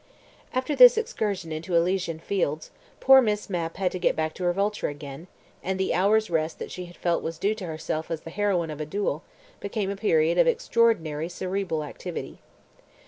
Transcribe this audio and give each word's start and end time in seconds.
After 0.55 0.75
this 0.75 0.97
excursion 0.97 1.51
into 1.51 1.75
Elysian 1.75 2.17
fields, 2.17 2.71
poor 2.99 3.21
Miss 3.21 3.51
Mapp 3.51 3.77
had 3.77 3.91
to 3.91 3.99
get 3.99 4.15
back 4.15 4.33
to 4.33 4.43
her 4.45 4.51
vulture 4.51 4.87
again, 4.87 5.27
and 5.63 5.79
the 5.79 5.93
hour's 5.93 6.27
rest 6.31 6.57
that 6.57 6.71
she 6.71 6.85
had 6.85 6.97
felt 6.97 7.21
was 7.21 7.37
due 7.37 7.53
to 7.53 7.67
herself 7.67 8.09
as 8.09 8.21
the 8.21 8.31
heroine 8.31 8.71
of 8.71 8.81
a 8.81 8.85
duel 8.87 9.21
became 9.59 9.91
a 9.91 9.95
period 9.95 10.39
of 10.39 10.47
extraordinary 10.47 11.29
cerebral 11.29 11.83
activity. 11.83 12.39